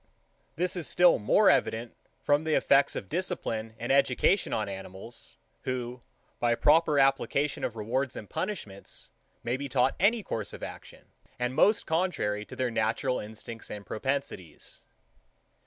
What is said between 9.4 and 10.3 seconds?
may be taught any